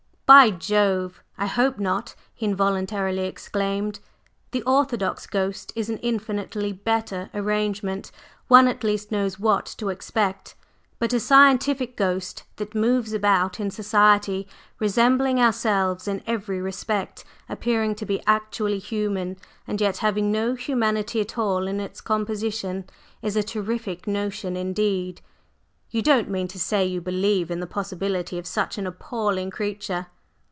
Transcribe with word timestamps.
"By 0.33 0.49
Jove! 0.49 1.21
I 1.37 1.45
hope 1.45 1.77
not!" 1.77 2.15
he 2.33 2.45
involuntarily 2.45 3.25
exclaimed. 3.25 3.99
"The 4.51 4.63
orthodox 4.63 5.27
ghost 5.27 5.73
is 5.75 5.89
an 5.89 5.97
infinitely 5.97 6.71
better 6.71 7.29
arrangement. 7.33 8.13
One 8.47 8.69
at 8.69 8.81
least 8.81 9.11
knows 9.11 9.39
what 9.41 9.65
to 9.77 9.89
expect. 9.89 10.55
But 10.99 11.11
a 11.11 11.19
'scientific' 11.19 11.97
ghost 11.97 12.43
that 12.55 12.73
moves 12.73 13.11
about 13.11 13.59
in 13.59 13.71
society, 13.71 14.47
resembling 14.79 15.37
ourselves 15.37 16.07
in 16.07 16.23
every 16.25 16.61
respect, 16.61 17.25
appearing 17.49 17.93
to 17.95 18.05
be 18.05 18.23
actually 18.25 18.79
human 18.79 19.35
and 19.67 19.81
yet 19.81 19.97
having 19.97 20.31
no 20.31 20.53
humanity 20.53 21.19
at 21.19 21.37
all 21.37 21.67
in 21.67 21.81
its 21.81 21.99
composition, 21.99 22.85
is 23.21 23.35
a 23.35 23.43
terrific 23.43 24.07
notion 24.07 24.55
indeed! 24.55 25.19
You 25.89 26.01
don't 26.01 26.29
mean 26.31 26.47
to 26.47 26.57
say 26.57 26.85
you 26.85 27.01
believe 27.01 27.51
in 27.51 27.59
the 27.59 27.67
possibility 27.67 28.37
of 28.37 28.47
such 28.47 28.77
an 28.77 28.87
appalling 28.87 29.49
creature?" 29.51 30.07